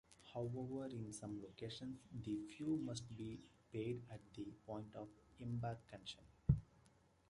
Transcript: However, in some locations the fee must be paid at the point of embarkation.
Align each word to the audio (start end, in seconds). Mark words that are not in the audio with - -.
However, 0.33 0.87
in 0.87 1.13
some 1.13 1.39
locations 1.43 1.99
the 2.23 2.35
fee 2.57 2.75
must 2.75 3.15
be 3.15 3.39
paid 3.71 4.01
at 4.09 4.19
the 4.33 4.45
point 4.65 4.95
of 4.95 5.07
embarkation. 5.39 6.23